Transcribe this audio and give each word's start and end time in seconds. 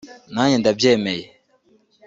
Nanjye 0.33 0.57
ndabyemeye 0.59 1.25